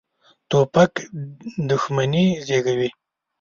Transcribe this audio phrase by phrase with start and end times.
[0.49, 0.93] توپک
[1.69, 2.89] دښمني زېږوي.